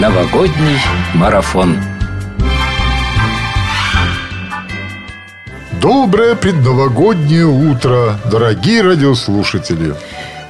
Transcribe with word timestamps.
Новогодний 0.00 0.78
марафон. 1.14 1.78
Доброе 5.80 6.34
предновогоднее 6.34 7.46
утро, 7.46 8.20
дорогие 8.30 8.82
радиослушатели! 8.82 9.94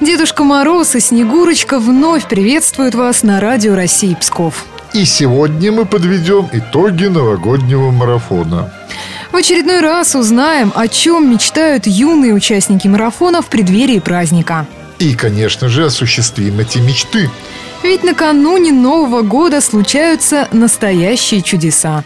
Дедушка 0.01 0.43
Мороз 0.43 0.95
и 0.95 0.99
Снегурочка 0.99 1.79
вновь 1.79 2.27
приветствуют 2.27 2.93
вас 2.93 3.23
на 3.23 3.39
радио 3.39 3.73
России 3.73 4.15
Псков. 4.15 4.65
И 4.91 5.05
сегодня 5.05 5.71
мы 5.71 5.85
подведем 5.85 6.49
итоги 6.51 7.05
новогоднего 7.05 7.91
марафона. 7.91 8.73
В 9.31 9.35
очередной 9.37 9.79
раз 9.79 10.13
узнаем, 10.15 10.73
о 10.75 10.89
чем 10.89 11.31
мечтают 11.31 11.87
юные 11.87 12.33
участники 12.33 12.89
марафона 12.89 13.41
в 13.41 13.47
преддверии 13.47 13.99
праздника. 13.99 14.65
И, 14.99 15.13
конечно 15.13 15.69
же, 15.69 15.85
осуществим 15.85 16.59
эти 16.59 16.79
мечты. 16.79 17.29
Ведь 17.83 18.03
накануне 18.03 18.71
Нового 18.71 19.21
года 19.21 19.61
случаются 19.61 20.47
настоящие 20.51 21.41
чудеса. 21.41 22.03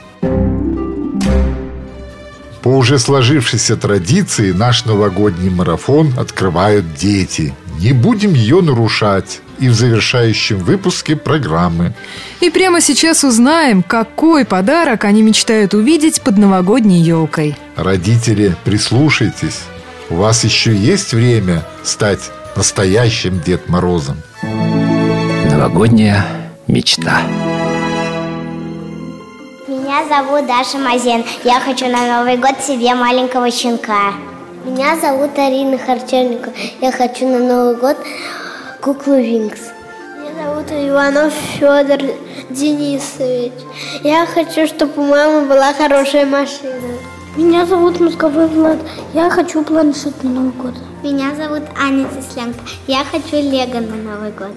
По 2.61 2.67
уже 2.67 2.99
сложившейся 2.99 3.75
традиции 3.75 4.51
наш 4.51 4.85
новогодний 4.85 5.49
марафон 5.49 6.13
открывают 6.19 6.93
дети. 6.93 7.53
Не 7.79 7.93
будем 7.93 8.33
ее 8.33 8.61
нарушать 8.61 9.41
и 9.57 9.69
в 9.69 9.73
завершающем 9.73 10.59
выпуске 10.59 11.15
программы. 11.15 11.93
И 12.39 12.51
прямо 12.51 12.81
сейчас 12.81 13.23
узнаем, 13.23 13.81
какой 13.81 14.45
подарок 14.45 15.05
они 15.05 15.23
мечтают 15.23 15.73
увидеть 15.73 16.21
под 16.21 16.37
новогодней 16.37 17.01
елкой. 17.01 17.57
Родители, 17.75 18.55
прислушайтесь. 18.63 19.61
У 20.09 20.15
вас 20.15 20.43
еще 20.43 20.75
есть 20.75 21.13
время 21.13 21.65
стать 21.83 22.29
настоящим 22.55 23.39
Дед 23.39 23.69
Морозом. 23.69 24.21
Новогодняя 25.49 26.25
мечта. 26.67 27.21
Меня 29.67 30.03
зовут 30.07 30.47
Даша 30.47 30.77
Мазен. 30.77 31.23
Я 31.43 31.59
хочу 31.59 31.87
на 31.87 32.17
Новый 32.17 32.37
год 32.37 32.61
себе 32.61 32.95
маленького 32.95 33.51
щенка. 33.51 34.13
Меня 34.65 34.95
зовут 34.97 35.37
Арина 35.37 35.77
Харчевникова. 35.77 36.53
Я 36.81 36.91
хочу 36.91 37.27
на 37.27 37.39
Новый 37.39 37.75
год 37.75 37.97
куклу 38.81 39.15
Винкс. 39.15 39.59
Меня 40.17 40.43
зовут 40.43 40.71
Иванов 40.71 41.33
Федор 41.33 41.99
Денисович. 42.49 43.53
Я 44.03 44.25
хочу, 44.25 44.67
чтобы 44.67 45.01
у 45.01 45.05
мамы 45.05 45.47
была 45.47 45.73
хорошая 45.73 46.25
машина. 46.25 46.80
Меня 47.37 47.65
зовут 47.65 48.01
Мозговой 48.01 48.47
Влад. 48.47 48.77
Я 49.13 49.29
хочу 49.29 49.63
планшет 49.63 50.21
на 50.21 50.29
Новый 50.29 50.51
год. 50.51 50.73
Меня 51.01 51.33
зовут 51.33 51.63
Аня 51.81 52.05
Тесленко. 52.09 52.59
Я 52.87 53.05
хочу 53.05 53.37
Лего 53.37 53.79
на 53.79 53.95
Новый 53.95 54.31
год. 54.31 54.51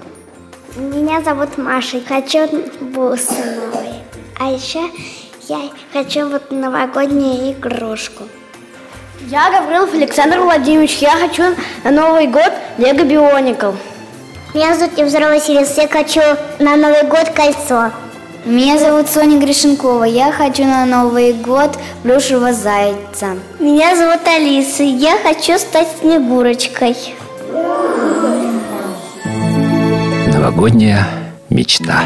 Меня 0.75 1.23
зовут 1.23 1.57
Маша. 1.57 2.01
Хочу 2.01 2.49
бусы 2.81 3.33
новые. 3.33 4.03
А 4.41 4.51
еще 4.51 4.81
я 5.49 5.71
хочу 5.93 6.29
вот 6.29 6.51
новогоднюю 6.51 7.53
игрушку. 7.53 8.25
Я 9.29 9.53
Гаврилов 9.53 9.95
Александр 9.95 10.41
Владимирович. 10.41 10.97
Я 10.97 11.13
хочу 11.13 11.55
на 11.85 11.93
Новый 11.93 12.27
год 12.27 12.53
Лего 12.79 13.05
Бионикл. 13.05 13.71
Меня 14.53 14.75
зовут 14.75 14.99
Невзорова 14.99 15.31
Василис. 15.31 15.77
Я 15.77 15.87
хочу 15.87 16.23
на 16.59 16.75
Новый 16.75 17.05
год 17.05 17.31
кольцо. 17.37 17.93
Меня 18.45 18.79
зовут 18.79 19.09
Соня 19.09 19.41
Гришенкова. 19.41 20.05
Я 20.05 20.31
хочу 20.31 20.65
на 20.65 20.85
Новый 20.85 21.33
год 21.33 21.79
плюшевого 22.03 22.53
зайца. 22.53 23.39
Меня 23.59 23.97
зовут 23.97 24.27
Алиса. 24.27 24.83
Я 24.83 25.17
хочу 25.23 25.59
стать 25.59 25.89
Снегурочкой. 26.01 26.95
Новогодняя 30.31 31.09
мечта. 31.49 32.03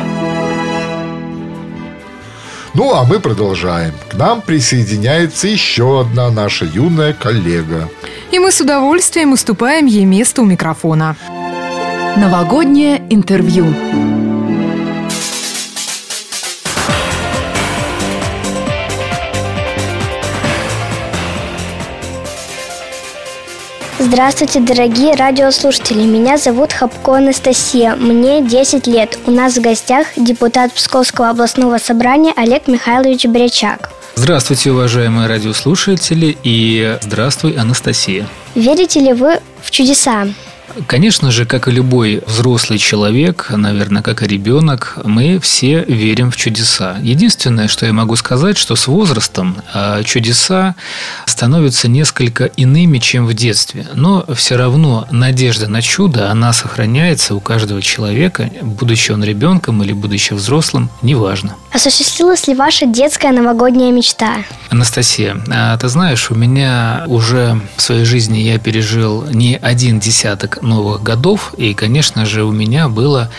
Ну, 2.73 2.95
а 2.95 3.03
мы 3.03 3.19
продолжаем. 3.19 3.93
К 4.09 4.15
нам 4.15 4.41
присоединяется 4.41 5.49
еще 5.49 6.03
одна 6.03 6.31
наша 6.31 6.67
юная 6.67 7.15
коллега. 7.15 7.89
И 8.31 8.39
мы 8.39 8.53
с 8.53 8.61
удовольствием 8.61 9.33
уступаем 9.33 9.87
ей 9.87 10.05
место 10.05 10.43
у 10.43 10.45
микрофона. 10.45 11.17
Новогоднее 12.17 13.03
интервью. 13.11 13.75
Здравствуйте, 24.11 24.61
дорогие 24.61 25.15
радиослушатели. 25.15 26.01
Меня 26.01 26.39
зовут 26.39 26.73
Хапко 26.73 27.19
Анастасия. 27.19 27.95
Мне 27.95 28.41
10 28.41 28.87
лет. 28.87 29.19
У 29.27 29.31
нас 29.31 29.59
в 29.59 29.61
гостях 29.61 30.07
депутат 30.17 30.73
Псковского 30.73 31.29
областного 31.29 31.77
собрания 31.77 32.33
Олег 32.35 32.69
Михайлович 32.69 33.27
Брячак. 33.27 33.91
Здравствуйте, 34.15 34.73
уважаемые 34.73 35.29
радиослушатели, 35.29 36.39
и 36.43 36.97
здравствуй, 37.03 37.53
Анастасия. 37.53 38.27
Верите 38.55 39.01
ли 39.01 39.13
вы 39.13 39.41
в 39.63 39.71
чудеса? 39.71 40.27
Конечно 40.87 41.31
же, 41.31 41.45
как 41.45 41.69
и 41.69 41.71
любой 41.71 42.23
взрослый 42.27 42.79
человек, 42.79 43.51
наверное, 43.51 44.03
как 44.03 44.23
и 44.23 44.27
ребенок, 44.27 44.99
мы 45.05 45.39
все 45.41 45.85
верим 45.85 46.31
в 46.31 46.37
чудеса. 46.37 46.99
Единственное, 47.03 47.69
что 47.69 47.87
я 47.87 47.93
могу 47.93 48.17
сказать, 48.17 48.57
что 48.57 48.77
с 48.77 48.87
возрастом 48.87 49.57
а, 49.73 50.03
чудеса 50.03 50.75
становятся 51.27 51.89
несколько 51.89 52.45
иными, 52.45 52.99
чем 52.99 53.27
в 53.27 53.35
детстве. 53.35 53.87
Но 53.95 54.25
все 54.35 54.57
равно 54.57 55.07
надежда 55.11 55.69
на 55.69 55.83
чудо, 55.83 56.31
она 56.31 56.53
сохраняется 56.53 57.35
у 57.35 57.41
каждого 57.41 57.83
человека, 57.83 58.51
будучи 58.63 59.11
он 59.11 59.25
ребенком 59.25 59.83
или 59.83 59.93
будучи 59.93 60.33
взрослым, 60.33 60.91
неважно. 61.03 61.57
Осуществилась 61.73 62.47
ли 62.47 62.55
ваша 62.55 62.87
детская 62.87 63.33
новогодняя 63.33 63.93
мечта? 63.93 64.39
Анастасия, 64.71 65.37
а 65.51 65.77
ты 65.79 65.89
знаешь, 65.89 66.31
у 66.31 66.35
меня 66.35 67.05
уже 67.07 67.61
в 67.77 67.83
своей 67.83 68.05
жизни 68.05 68.39
я 68.39 68.59
пережил 68.59 69.25
не 69.31 69.57
один 69.57 69.99
десяток 69.99 70.58
новых 70.63 71.03
годов, 71.03 71.55
и, 71.57 71.75
конечно 71.75 72.27
же, 72.27 72.45
у 72.45 72.53
меня 72.53 72.89
было 72.89 73.31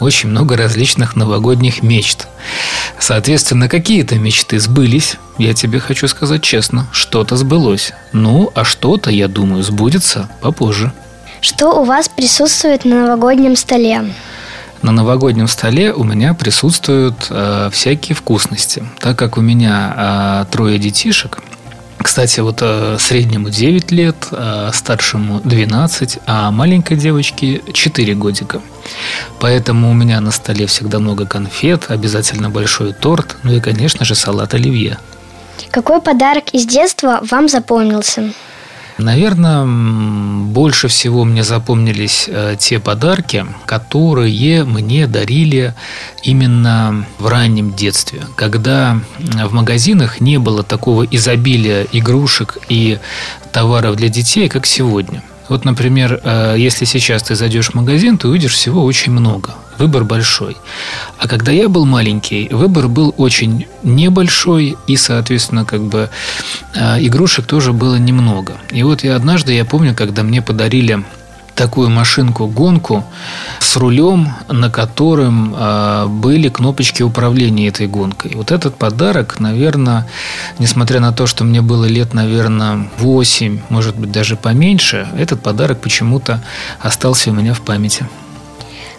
очень 0.00 0.28
много 0.28 0.56
различных 0.56 1.16
новогодних 1.16 1.82
мечт. 1.82 2.28
Соответственно, 2.98 3.68
какие-то 3.68 4.16
мечты 4.16 4.58
сбылись, 4.58 5.16
я 5.38 5.54
тебе 5.54 5.80
хочу 5.80 6.08
сказать 6.08 6.42
честно, 6.42 6.88
что-то 6.92 7.36
сбылось. 7.36 7.92
Ну, 8.12 8.50
а 8.54 8.64
что-то, 8.64 9.10
я 9.10 9.28
думаю, 9.28 9.62
сбудется 9.62 10.28
попозже. 10.40 10.92
Что 11.40 11.80
у 11.80 11.84
вас 11.84 12.08
присутствует 12.08 12.84
на 12.84 13.06
новогоднем 13.06 13.56
столе? 13.56 14.12
на 14.82 14.92
новогоднем 14.92 15.48
столе 15.48 15.92
у 15.92 16.04
меня 16.04 16.34
присутствуют 16.34 17.26
э, 17.30 17.68
всякие 17.72 18.14
вкусности. 18.14 18.84
Так 19.00 19.18
как 19.18 19.36
у 19.36 19.40
меня 19.40 20.44
э, 20.46 20.52
трое 20.52 20.78
детишек, 20.78 21.38
кстати, 21.98 22.40
вот 22.40 22.58
э, 22.60 22.96
среднему 22.98 23.50
9 23.50 23.90
лет, 23.90 24.16
э, 24.30 24.70
старшему 24.72 25.40
12, 25.44 26.18
а 26.26 26.50
маленькой 26.50 26.96
девочке 26.96 27.62
4 27.72 28.14
годика. 28.14 28.60
Поэтому 29.40 29.90
у 29.90 29.94
меня 29.94 30.20
на 30.20 30.30
столе 30.30 30.66
всегда 30.66 30.98
много 30.98 31.26
конфет, 31.26 31.86
обязательно 31.88 32.50
большой 32.50 32.92
торт, 32.92 33.36
ну 33.42 33.52
и, 33.52 33.60
конечно 33.60 34.04
же, 34.04 34.14
салат 34.14 34.54
оливье. 34.54 34.98
Какой 35.70 36.00
подарок 36.00 36.44
из 36.52 36.66
детства 36.66 37.20
вам 37.22 37.48
запомнился? 37.48 38.32
Наверное, 38.98 39.64
больше 40.44 40.88
всего 40.88 41.24
мне 41.24 41.44
запомнились 41.44 42.24
э, 42.26 42.56
те 42.58 42.80
подарки, 42.80 43.46
которые 43.64 44.64
мне 44.64 45.06
дарили 45.06 45.74
именно 46.24 47.06
в 47.20 47.28
раннем 47.28 47.74
детстве, 47.74 48.22
когда 48.34 49.00
в 49.18 49.52
магазинах 49.52 50.20
не 50.20 50.38
было 50.38 50.64
такого 50.64 51.04
изобилия 51.04 51.86
игрушек 51.92 52.58
и 52.68 52.98
товаров 53.52 53.94
для 53.96 54.08
детей, 54.08 54.48
как 54.48 54.66
сегодня. 54.66 55.22
Вот, 55.48 55.64
например, 55.64 56.20
э, 56.22 56.56
если 56.58 56.84
сейчас 56.84 57.22
ты 57.22 57.34
зайдешь 57.34 57.70
в 57.70 57.74
магазин, 57.74 58.18
ты 58.18 58.28
увидишь 58.28 58.52
всего 58.52 58.84
очень 58.84 59.12
много. 59.12 59.54
Выбор 59.78 60.04
большой. 60.04 60.56
А 61.18 61.28
когда 61.28 61.52
я 61.52 61.68
был 61.68 61.86
маленький, 61.86 62.48
выбор 62.50 62.88
был 62.88 63.14
очень 63.16 63.66
небольшой, 63.82 64.76
и, 64.86 64.96
соответственно, 64.96 65.64
как 65.64 65.82
бы 65.82 66.10
э, 66.74 67.06
игрушек 67.06 67.46
тоже 67.46 67.72
было 67.72 67.96
немного. 67.96 68.54
И 68.70 68.82
вот 68.82 69.04
я 69.04 69.16
однажды, 69.16 69.52
я 69.52 69.64
помню, 69.64 69.94
когда 69.94 70.22
мне 70.22 70.42
подарили 70.42 71.04
такую 71.58 71.90
машинку-гонку 71.90 73.04
с 73.58 73.76
рулем, 73.76 74.32
на 74.48 74.70
котором 74.70 75.54
э, 75.56 76.06
были 76.06 76.48
кнопочки 76.48 77.02
управления 77.02 77.66
этой 77.66 77.88
гонкой. 77.88 78.32
Вот 78.36 78.52
этот 78.52 78.76
подарок, 78.76 79.40
наверное, 79.40 80.06
несмотря 80.60 81.00
на 81.00 81.12
то, 81.12 81.26
что 81.26 81.42
мне 81.42 81.60
было 81.60 81.84
лет, 81.84 82.14
наверное, 82.14 82.88
8, 82.98 83.60
может 83.70 83.96
быть, 83.96 84.12
даже 84.12 84.36
поменьше, 84.36 85.08
этот 85.18 85.42
подарок 85.42 85.80
почему-то 85.80 86.40
остался 86.80 87.30
у 87.30 87.34
меня 87.34 87.54
в 87.54 87.60
памяти. 87.60 88.06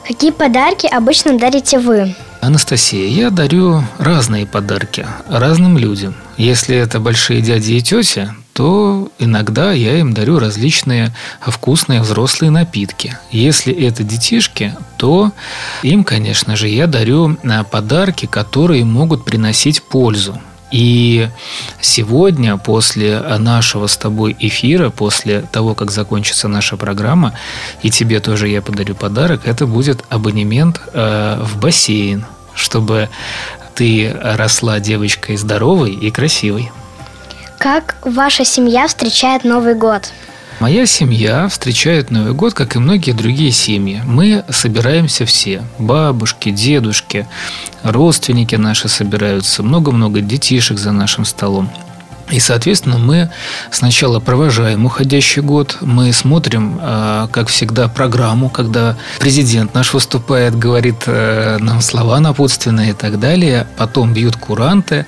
Какие 0.05 0.31
подарки 0.31 0.85
обычно 0.87 1.39
дарите 1.39 1.79
вы? 1.79 2.13
Анастасия, 2.41 3.07
я 3.07 3.29
дарю 3.29 3.83
разные 3.99 4.45
подарки 4.45 5.05
разным 5.29 5.77
людям. 5.77 6.13
Если 6.35 6.75
это 6.75 6.99
большие 6.99 7.41
дяди 7.41 7.73
и 7.73 7.81
тети, 7.81 8.33
то 8.59 9.07
иногда 9.19 9.71
я 9.71 9.99
им 9.99 10.13
дарю 10.13 10.37
различные 10.37 11.13
вкусные 11.39 12.01
взрослые 12.01 12.51
напитки. 12.51 13.17
Если 13.31 13.73
это 13.73 14.03
детишки, 14.03 14.75
то 14.97 15.31
им, 15.81 16.03
конечно 16.03 16.57
же, 16.57 16.67
я 16.67 16.85
дарю 16.85 17.37
а, 17.41 17.63
подарки, 17.63 18.25
которые 18.25 18.83
могут 18.83 19.23
приносить 19.23 19.81
пользу. 19.81 20.41
И 20.71 21.29
сегодня, 21.79 22.57
после 22.57 23.21
нашего 23.37 23.87
с 23.87 23.95
тобой 23.95 24.35
эфира, 24.37 24.89
после 24.89 25.39
того, 25.39 25.73
как 25.73 25.89
закончится 25.89 26.49
наша 26.49 26.75
программа, 26.75 27.35
и 27.81 27.89
тебе 27.89 28.19
тоже 28.19 28.49
я 28.49 28.61
подарю 28.61 28.93
подарок, 28.93 29.43
это 29.45 29.67
будет 29.67 30.03
абонемент 30.09 30.81
э, 30.91 31.41
в 31.41 31.61
бассейн, 31.61 32.25
чтобы 32.55 33.07
ты 33.73 34.13
росла 34.21 34.81
девочкой 34.81 35.37
здоровой 35.37 35.93
и 35.93 36.11
красивой. 36.11 36.69
Как 37.59 37.97
ваша 38.03 38.45
семья 38.45 38.87
встречает 38.87 39.43
Новый 39.43 39.75
год? 39.75 40.13
Моя 40.61 40.85
семья 40.85 41.49
встречает 41.49 42.09
Новый 42.09 42.31
год, 42.31 42.53
как 42.53 42.77
и 42.77 42.79
многие 42.79 43.11
другие 43.11 43.51
семьи. 43.51 44.01
Мы 44.05 44.45
собираемся 44.47 45.25
все. 45.25 45.61
Бабушки, 45.77 46.51
дедушки, 46.51 47.27
родственники 47.83 48.55
наши 48.55 48.87
собираются. 48.87 49.61
Много-много 49.61 50.21
детишек 50.21 50.79
за 50.79 50.93
нашим 50.93 51.25
столом. 51.25 51.69
И, 52.31 52.39
соответственно, 52.39 52.97
мы 52.97 53.29
сначала 53.71 54.19
провожаем 54.19 54.85
уходящий 54.85 55.41
год, 55.41 55.77
мы 55.81 56.13
смотрим, 56.13 56.77
а, 56.79 57.27
как 57.27 57.47
всегда, 57.47 57.87
программу, 57.87 58.49
когда 58.49 58.95
президент 59.19 59.73
наш 59.73 59.93
выступает, 59.93 60.57
говорит 60.57 61.03
э, 61.07 61.57
нам 61.59 61.81
слова 61.81 62.19
напутственные 62.19 62.91
и 62.91 62.93
так 62.93 63.19
далее, 63.19 63.65
потом 63.77 64.13
бьют 64.13 64.35
куранты, 64.35 65.07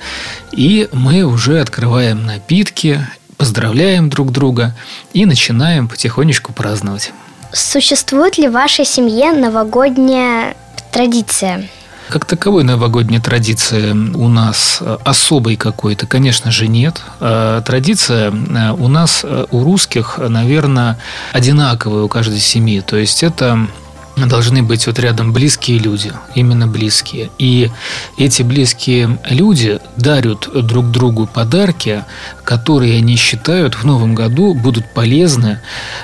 и 0.51 0.89
мы 0.91 1.23
уже 1.23 1.59
открываем 1.59 2.25
напитки 2.25 2.99
поздравляем 3.41 4.07
друг 4.07 4.31
друга 4.31 4.75
и 5.13 5.25
начинаем 5.25 5.87
потихонечку 5.87 6.53
праздновать. 6.53 7.11
Существует 7.51 8.37
ли 8.37 8.47
в 8.47 8.51
вашей 8.51 8.85
семье 8.85 9.31
новогодняя 9.31 10.55
традиция? 10.91 11.67
Как 12.09 12.25
таковой 12.25 12.63
новогодней 12.63 13.19
традиции 13.19 13.93
у 13.93 14.27
нас 14.27 14.77
э, 14.81 14.97
особой 15.03 15.55
какой-то, 15.55 16.05
конечно 16.05 16.51
же, 16.51 16.67
нет. 16.67 17.01
Э, 17.19 17.63
традиция 17.65 18.31
э, 18.31 18.71
у 18.73 18.87
нас, 18.87 19.25
у 19.25 19.63
русских, 19.63 20.19
наверное, 20.19 20.99
одинаковая 21.33 22.03
у 22.03 22.07
каждой 22.07 22.39
семьи. 22.39 22.81
То 22.81 22.97
есть 22.97 23.23
это 23.23 23.67
должны 24.17 24.63
быть 24.63 24.87
вот 24.87 24.99
рядом 24.99 25.33
близкие 25.33 25.79
люди, 25.79 26.11
именно 26.35 26.67
близкие. 26.67 27.29
И 27.37 27.69
эти 28.17 28.43
близкие 28.43 29.17
люди 29.29 29.79
дарят 29.97 30.49
друг 30.67 30.91
другу 30.91 31.27
подарки, 31.27 32.03
которые 32.43 32.97
они 32.97 33.15
считают 33.15 33.75
в 33.75 33.83
новом 33.85 34.15
году 34.15 34.53
будут 34.53 34.85
полезны 34.93 35.59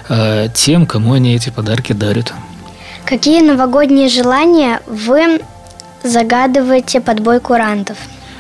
э, 0.10 0.48
тем, 0.54 0.86
кому 0.86 1.14
они 1.14 1.36
эти 1.36 1.50
подарки 1.50 1.94
дарят. 1.94 2.34
Какие 3.06 3.42
новогодние 3.42 4.10
желания 4.10 4.82
вы 4.88 5.42
загадываете 6.04 7.02
под 7.02 7.20
бой 7.22 7.40
курантов? 7.40 7.98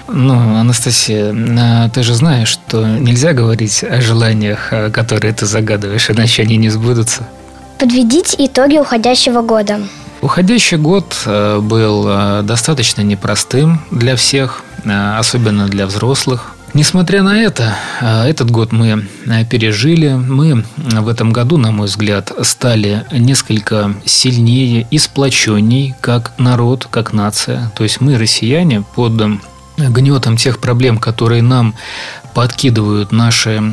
Ну, 0.09 0.55
Анастасия, 0.57 1.33
э, 1.33 1.89
ты 1.89 2.03
же 2.03 2.13
знаешь, 2.13 2.47
что 2.47 2.85
нельзя 2.85 3.33
говорить 3.33 3.83
о 3.83 4.01
желаниях, 4.01 4.71
э, 4.71 4.89
которые 4.89 5.33
ты 5.33 5.45
загадываешь, 5.45 6.09
иначе 6.09 6.43
они 6.43 6.57
не 6.57 6.69
сбудутся. 6.69 7.27
Подведите 7.79 8.35
итоги 8.45 8.77
уходящего 8.77 9.41
года. 9.41 9.79
Уходящий 10.21 10.77
год 10.77 11.15
э, 11.25 11.59
был 11.59 12.05
э, 12.07 12.41
достаточно 12.41 13.01
непростым 13.01 13.81
для 13.91 14.15
всех, 14.15 14.63
э, 14.83 15.17
особенно 15.17 15.67
для 15.67 15.85
взрослых. 15.85 16.53
Несмотря 16.73 17.23
на 17.23 17.41
это, 17.41 17.75
этот 18.01 18.51
год 18.51 18.71
мы 18.71 19.07
пережили. 19.49 20.09
Мы 20.09 20.63
в 20.75 21.07
этом 21.07 21.31
году, 21.31 21.57
на 21.57 21.71
мой 21.71 21.87
взгляд, 21.87 22.31
стали 22.41 23.05
несколько 23.11 23.95
сильнее 24.05 24.85
и 24.91 24.97
сплоченней 24.99 25.95
как 26.01 26.33
народ, 26.37 26.87
как 26.91 27.13
нация. 27.13 27.71
То 27.75 27.83
есть 27.83 28.01
мы, 28.01 28.17
россияне, 28.17 28.83
под 28.95 29.13
гнетом 29.77 30.37
тех 30.37 30.59
проблем, 30.59 30.99
которые 30.99 31.41
нам 31.41 31.73
подкидывают 32.35 33.11
наши 33.11 33.63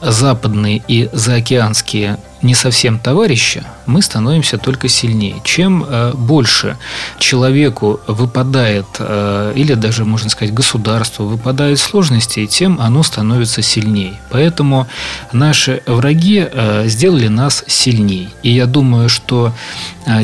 западные 0.00 0.82
и 0.88 1.10
заокеанские 1.12 2.18
не 2.42 2.54
совсем 2.54 2.98
товарища, 2.98 3.64
мы 3.86 4.02
становимся 4.02 4.58
только 4.58 4.88
сильнее. 4.88 5.36
Чем 5.44 5.84
э, 5.84 6.12
больше 6.14 6.76
человеку 7.18 8.00
выпадает, 8.06 8.86
э, 8.98 9.52
или 9.56 9.74
даже, 9.74 10.04
можно 10.04 10.30
сказать, 10.30 10.54
государству 10.54 11.26
выпадает 11.26 11.78
сложностей, 11.78 12.46
тем 12.46 12.80
оно 12.80 13.02
становится 13.02 13.62
сильнее. 13.62 14.20
Поэтому 14.30 14.86
наши 15.32 15.82
враги 15.86 16.46
э, 16.50 16.84
сделали 16.86 17.28
нас 17.28 17.64
сильнее. 17.66 18.28
И 18.42 18.50
я 18.50 18.66
думаю, 18.66 19.08
что 19.08 19.52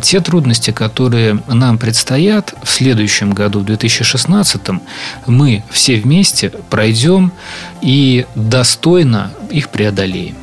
те 0.01 0.21
трудности, 0.21 0.71
которые 0.71 1.43
нам 1.47 1.77
предстоят 1.77 2.55
в 2.63 2.71
следующем 2.71 3.33
году, 3.33 3.61
в 3.61 3.65
2016, 3.67 4.63
мы 5.27 5.63
все 5.71 5.97
вместе 5.97 6.51
пройдем 6.71 7.33
и 7.83 8.25
достойно 8.35 9.31
их 9.51 9.69
преодолеем. 9.69 10.37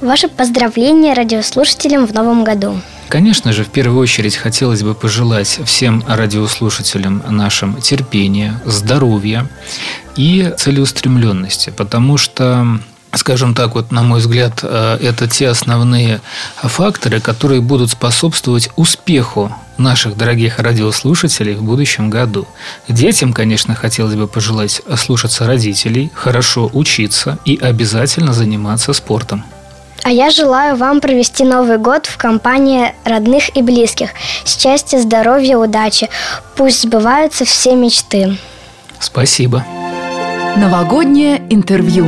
Ваше 0.00 0.28
поздравление 0.28 1.12
радиослушателям 1.12 2.06
в 2.06 2.14
новом 2.14 2.44
году. 2.44 2.80
Конечно 3.08 3.52
же, 3.52 3.64
в 3.64 3.68
первую 3.68 4.00
очередь 4.00 4.36
хотелось 4.36 4.82
бы 4.82 4.94
пожелать 4.94 5.60
всем 5.64 6.04
радиослушателям 6.06 7.22
нашим 7.28 7.80
терпения, 7.80 8.60
здоровья 8.64 9.48
и 10.14 10.52
целеустремленности, 10.56 11.70
потому 11.70 12.16
что 12.16 12.78
скажем 13.14 13.54
так, 13.54 13.74
вот, 13.74 13.90
на 13.90 14.02
мой 14.02 14.20
взгляд, 14.20 14.60
э, 14.62 14.98
это 15.02 15.26
те 15.26 15.48
основные 15.48 16.20
факторы, 16.56 17.20
которые 17.20 17.60
будут 17.60 17.90
способствовать 17.90 18.68
успеху 18.76 19.50
наших 19.78 20.16
дорогих 20.16 20.58
радиослушателей 20.58 21.54
в 21.54 21.62
будущем 21.62 22.10
году. 22.10 22.46
Детям, 22.86 23.32
конечно, 23.32 23.74
хотелось 23.74 24.14
бы 24.14 24.28
пожелать 24.28 24.82
слушаться 24.96 25.46
родителей, 25.46 26.12
хорошо 26.14 26.70
учиться 26.72 27.38
и 27.46 27.56
обязательно 27.56 28.34
заниматься 28.34 28.92
спортом. 28.92 29.44
А 30.08 30.10
я 30.10 30.30
желаю 30.30 30.74
вам 30.74 31.02
провести 31.02 31.44
Новый 31.44 31.76
год 31.76 32.06
в 32.06 32.16
компании 32.16 32.94
родных 33.04 33.54
и 33.54 33.60
близких. 33.60 34.08
Счастья, 34.46 35.00
здоровья, 35.00 35.58
удачи. 35.58 36.08
Пусть 36.56 36.80
сбываются 36.80 37.44
все 37.44 37.76
мечты. 37.76 38.38
Спасибо. 38.98 39.66
Новогоднее 40.56 41.42
интервью. 41.50 42.06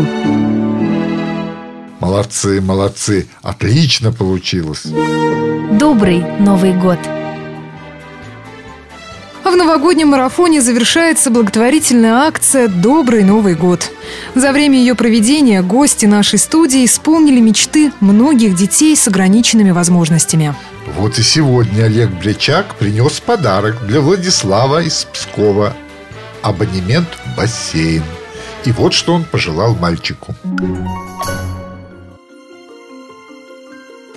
Молодцы, 2.00 2.62
молодцы. 2.62 3.28
Отлично 3.42 4.12
получилось. 4.12 4.84
Добрый 5.70 6.24
Новый 6.38 6.72
год. 6.72 6.98
Новогоднем 9.70 10.08
марафоне 10.08 10.60
завершается 10.62 11.30
благотворительная 11.30 12.26
акция 12.26 12.66
«Добрый 12.66 13.22
Новый 13.22 13.54
год». 13.54 13.92
За 14.34 14.50
время 14.50 14.76
ее 14.76 14.96
проведения 14.96 15.62
гости 15.62 16.06
нашей 16.06 16.40
студии 16.40 16.84
исполнили 16.84 17.38
мечты 17.38 17.92
многих 18.00 18.56
детей 18.56 18.96
с 18.96 19.06
ограниченными 19.06 19.70
возможностями. 19.70 20.56
Вот 20.98 21.20
и 21.20 21.22
сегодня 21.22 21.84
Олег 21.84 22.10
Брячак 22.10 22.74
принес 22.74 23.20
подарок 23.20 23.76
для 23.86 24.00
Владислава 24.00 24.82
из 24.82 25.04
Пскова. 25.04 25.76
Абонемент 26.42 27.06
в 27.24 27.36
бассейн. 27.36 28.02
И 28.64 28.72
вот 28.72 28.92
что 28.92 29.14
он 29.14 29.22
пожелал 29.22 29.76
мальчику. 29.76 30.34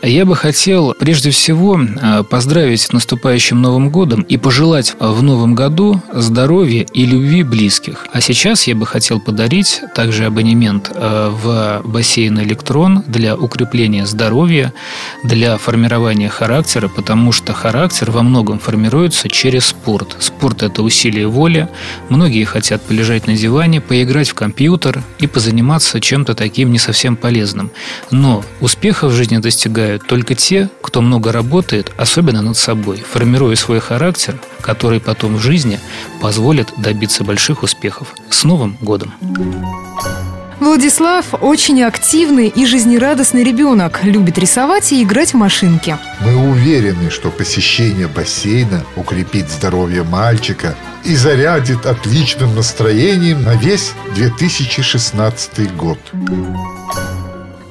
Я 0.05 0.25
бы 0.25 0.35
хотел 0.35 0.93
прежде 0.99 1.29
всего 1.29 1.79
а, 2.01 2.23
поздравить 2.23 2.81
с 2.81 2.91
наступающим 2.91 3.61
Новым 3.61 3.89
годом 3.89 4.23
и 4.23 4.35
пожелать 4.35 4.97
в 4.99 5.23
Новом 5.23 5.55
году 5.55 6.01
здоровья 6.11 6.85
и 6.93 7.05
любви 7.05 7.41
близких. 7.43 8.05
А 8.11 8.19
сейчас 8.19 8.67
я 8.67 8.75
бы 8.75 8.85
хотел 8.85 9.21
подарить 9.21 9.79
также 9.95 10.25
абонемент 10.25 10.91
а, 10.93 11.29
в 11.29 11.87
бассейн 11.89 12.37
«Электрон» 12.41 13.05
для 13.07 13.37
укрепления 13.37 14.05
здоровья, 14.05 14.73
для 15.23 15.57
формирования 15.57 16.27
характера, 16.27 16.89
потому 16.89 17.31
что 17.31 17.53
характер 17.53 18.11
во 18.11 18.23
многом 18.23 18.59
формируется 18.59 19.29
через 19.29 19.67
спорт. 19.67 20.17
Спорт– 20.19 20.63
это 20.63 20.83
усилие 20.83 21.27
воли. 21.27 21.69
Многие 22.09 22.43
хотят 22.43 22.81
полежать 22.81 23.27
на 23.27 23.37
диване, 23.37 23.79
поиграть 23.79 24.31
в 24.31 24.33
компьютер 24.33 25.01
и 25.19 25.27
позаниматься 25.27 26.01
чем-то 26.01 26.35
таким 26.35 26.73
не 26.73 26.77
совсем 26.77 27.15
полезным. 27.15 27.71
Но 28.11 28.43
успеха 28.59 29.07
в 29.07 29.13
жизни 29.13 29.37
достигают 29.37 29.92
достигают 29.93 30.07
только 30.07 30.35
те, 30.35 30.69
кто 30.81 31.01
много 31.01 31.31
работает, 31.31 31.91
особенно 31.97 32.41
над 32.41 32.57
собой, 32.57 32.97
формируя 32.97 33.55
свой 33.55 33.79
характер, 33.79 34.35
который 34.61 34.99
потом 34.99 35.35
в 35.35 35.41
жизни 35.41 35.79
позволит 36.21 36.73
добиться 36.77 37.23
больших 37.23 37.63
успехов. 37.63 38.13
С 38.29 38.43
Новым 38.43 38.77
годом! 38.81 39.13
Владислав 40.59 41.25
очень 41.41 41.83
активный 41.83 42.47
и 42.47 42.65
жизнерадостный 42.65 43.43
ребенок, 43.43 44.03
любит 44.03 44.37
рисовать 44.37 44.93
и 44.93 45.03
играть 45.03 45.33
в 45.33 45.37
машинки. 45.37 45.97
Мы 46.21 46.35
уверены, 46.35 47.09
что 47.09 47.29
посещение 47.29 48.07
бассейна 48.07 48.83
укрепит 48.95 49.49
здоровье 49.49 50.03
мальчика 50.03 50.75
и 51.03 51.15
зарядит 51.15 51.85
отличным 51.85 52.55
настроением 52.55 53.43
на 53.43 53.55
весь 53.55 53.91
2016 54.15 55.75
год. 55.75 55.99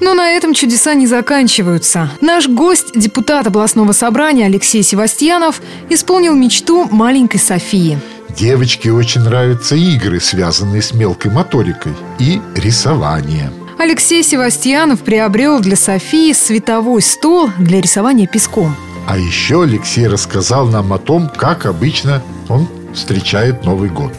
Но 0.03 0.15
на 0.15 0.33
этом 0.33 0.53
чудеса 0.53 0.95
не 0.95 1.07
заканчиваются. 1.07 2.11
Наш 2.21 2.49
гость, 2.49 2.91
депутат 2.97 3.47
областного 3.47 3.93
собрания 3.93 4.47
Алексей 4.47 4.83
Севастьянов, 4.83 5.63
исполнил 5.91 6.35
мечту 6.35 6.89
маленькой 6.91 7.39
Софии. 7.39 8.01
Девочке 8.37 8.91
очень 8.91 9.21
нравятся 9.21 9.77
игры, 9.77 10.19
связанные 10.19 10.83
с 10.83 10.93
мелкой 10.93 11.31
моторикой 11.31 11.93
и 12.19 12.41
рисование. 12.57 13.53
Алексей 13.79 14.25
Севастьянов 14.25 15.03
приобрел 15.03 15.61
для 15.61 15.77
Софии 15.77 16.33
световой 16.33 17.01
стол 17.01 17.51
для 17.61 17.81
рисования 17.81 18.27
песком. 18.27 18.75
А 19.07 19.17
еще 19.17 19.63
Алексей 19.63 20.09
рассказал 20.09 20.67
нам 20.67 20.93
о 20.93 20.99
том, 20.99 21.29
как 21.29 21.65
обычно 21.65 22.25
он 22.49 22.67
встречает 22.93 23.65
Новый 23.65 23.89
год. 23.89 24.13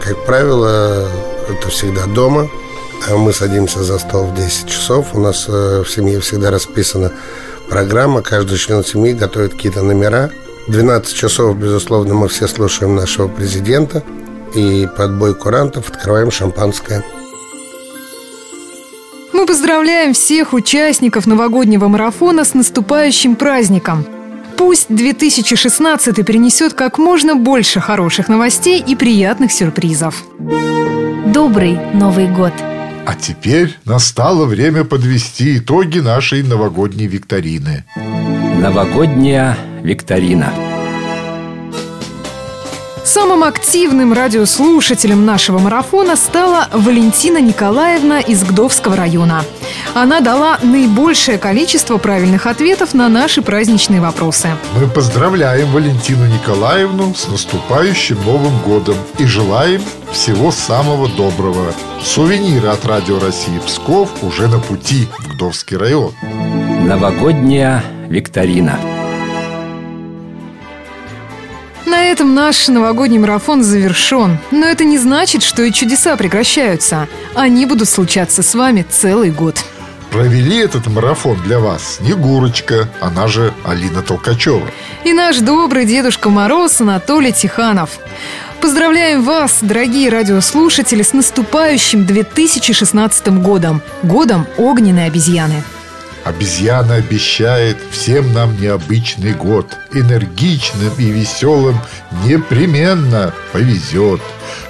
Как 0.00 0.26
правило, 0.26 1.08
это 1.48 1.68
всегда 1.68 2.06
дома– 2.06 2.48
мы 3.08 3.32
садимся 3.32 3.82
за 3.82 3.98
стол 3.98 4.26
в 4.26 4.34
10 4.34 4.66
часов. 4.66 5.14
У 5.14 5.20
нас 5.20 5.46
э, 5.48 5.82
в 5.82 5.90
семье 5.90 6.20
всегда 6.20 6.50
расписана 6.50 7.12
программа. 7.68 8.22
Каждый 8.22 8.58
член 8.58 8.84
семьи 8.84 9.12
готовит 9.12 9.52
какие-то 9.52 9.82
номера. 9.82 10.30
12 10.68 11.14
часов, 11.14 11.56
безусловно, 11.56 12.14
мы 12.14 12.28
все 12.28 12.46
слушаем 12.46 12.94
нашего 12.94 13.28
президента. 13.28 14.02
И 14.54 14.88
под 14.96 15.16
бой 15.16 15.34
курантов 15.34 15.88
открываем 15.88 16.30
шампанское. 16.30 17.04
Мы 19.32 19.46
поздравляем 19.46 20.12
всех 20.12 20.52
участников 20.52 21.26
новогоднего 21.26 21.88
марафона 21.88 22.44
с 22.44 22.54
наступающим 22.54 23.36
праздником. 23.36 24.04
Пусть 24.56 24.94
2016 24.94 26.26
принесет 26.26 26.74
как 26.74 26.98
можно 26.98 27.34
больше 27.34 27.80
хороших 27.80 28.28
новостей 28.28 28.82
и 28.86 28.94
приятных 28.94 29.52
сюрпризов. 29.52 30.22
Добрый 31.26 31.78
Новый 31.94 32.26
год! 32.26 32.52
А 33.10 33.16
теперь 33.16 33.76
настало 33.86 34.46
время 34.46 34.84
подвести 34.84 35.58
итоги 35.58 35.98
нашей 35.98 36.44
новогодней 36.44 37.08
викторины. 37.08 37.84
Новогодняя 37.96 39.58
викторина. 39.82 40.52
Самым 43.04 43.42
активным 43.42 44.12
радиослушателем 44.12 45.26
нашего 45.26 45.58
марафона 45.58 46.14
стала 46.14 46.68
Валентина 46.72 47.40
Николаевна 47.40 48.20
из 48.20 48.44
Гдовского 48.44 48.94
района. 48.94 49.42
Она 49.94 50.20
дала 50.20 50.58
наибольшее 50.62 51.36
количество 51.36 51.98
правильных 51.98 52.46
ответов 52.46 52.94
на 52.94 53.08
наши 53.08 53.42
праздничные 53.42 54.00
вопросы. 54.00 54.50
Мы 54.76 54.86
поздравляем 54.86 55.72
Валентину 55.72 56.26
Николаевну 56.26 57.12
с 57.14 57.26
наступающим 57.26 58.16
Новым 58.24 58.56
годом 58.60 58.94
и 59.18 59.24
желаем 59.24 59.82
всего 60.12 60.52
самого 60.52 61.08
доброго. 61.08 61.74
Сувениры 62.02 62.68
от 62.68 62.84
Радио 62.86 63.18
России 63.18 63.58
Псков 63.66 64.10
уже 64.22 64.46
на 64.46 64.60
пути 64.60 65.08
в 65.18 65.34
Гдовский 65.34 65.76
район. 65.76 66.12
Новогодняя 66.86 67.82
викторина. 68.08 68.78
На 71.84 72.04
этом 72.04 72.36
наш 72.36 72.68
новогодний 72.68 73.18
марафон 73.18 73.64
завершен. 73.64 74.38
Но 74.52 74.66
это 74.66 74.84
не 74.84 74.98
значит, 74.98 75.42
что 75.42 75.62
и 75.62 75.72
чудеса 75.72 76.16
прекращаются. 76.16 77.08
Они 77.34 77.66
будут 77.66 77.88
случаться 77.88 78.44
с 78.44 78.54
вами 78.54 78.86
целый 78.88 79.32
год. 79.32 79.64
Провели 80.10 80.58
этот 80.58 80.88
марафон 80.88 81.40
для 81.42 81.60
вас 81.60 81.98
Снегурочка, 81.98 82.88
она 83.00 83.28
же 83.28 83.54
Алина 83.64 84.02
Толкачева. 84.02 84.68
И 85.04 85.12
наш 85.12 85.38
добрый 85.38 85.86
Дедушка 85.86 86.30
Мороз 86.30 86.80
Анатолий 86.80 87.32
Тиханов. 87.32 87.90
Поздравляем 88.60 89.22
вас, 89.22 89.58
дорогие 89.62 90.10
радиослушатели, 90.10 91.02
с 91.02 91.12
наступающим 91.12 92.06
2016 92.06 93.28
годом. 93.40 93.82
Годом 94.02 94.46
огненной 94.58 95.06
обезьяны. 95.06 95.62
Обезьяна 96.24 96.96
обещает 96.96 97.78
всем 97.90 98.34
нам 98.34 98.60
необычный 98.60 99.32
год. 99.32 99.78
Энергичным 99.94 100.92
и 100.98 101.04
веселым 101.04 101.78
непременно 102.24 103.32
повезет. 103.52 104.20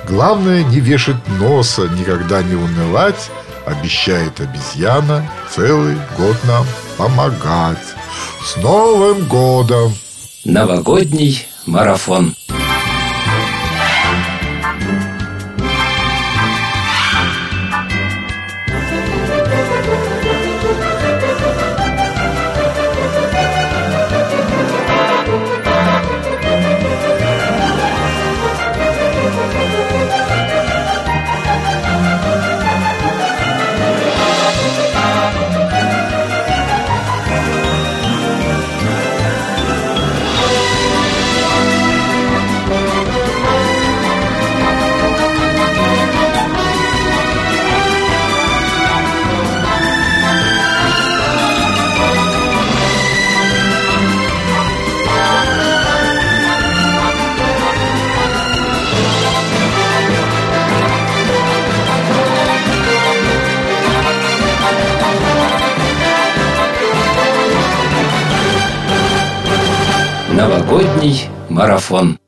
Главное 0.07 0.63
не 0.63 0.81
вешать 0.81 1.27
носа, 1.41 1.89
никогда 1.89 2.43
не 2.43 2.55
унывать. 2.55 3.31
Обещает 3.67 4.41
обезьяна 4.41 5.31
целый 5.55 5.97
год 6.17 6.37
нам 6.45 6.67
помогать. 6.97 7.79
С 8.45 8.57
Новым 8.57 9.27
годом! 9.27 9.95
Новогодний 10.45 11.47
марафон. 11.67 12.35
Новогодний 70.71 71.29
марафон. 71.49 72.19